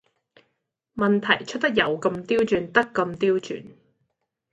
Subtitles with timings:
[0.95, 3.63] 問題出得有咁刁鑽得咁刁鑽